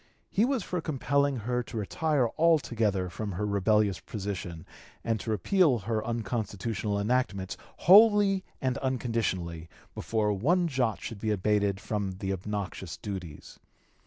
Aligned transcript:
He 0.31 0.45
was 0.45 0.63
for 0.63 0.81
compelling 0.81 1.35
her 1.35 1.61
to 1.61 1.77
retire 1.77 2.27
altogether 2.35 3.07
from 3.07 3.33
her 3.33 3.45
rebellious 3.45 3.99
position 3.99 4.65
and 5.03 5.19
to 5.19 5.29
repeal 5.29 5.77
her 5.77 6.03
unconstitutional 6.03 6.99
enactments 6.99 7.55
wholly 7.77 8.43
and 8.59 8.79
unconditionally, 8.79 9.69
before 9.93 10.33
one 10.33 10.67
jot 10.67 11.01
should 11.03 11.19
be 11.19 11.29
abated 11.29 11.79
from 11.79 12.13
the 12.13 12.33
obnoxious 12.33 12.97
duties. 12.97 13.59